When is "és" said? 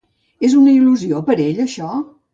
0.47-0.55